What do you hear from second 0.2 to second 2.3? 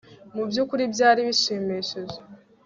Mu byukuri byari bishimishije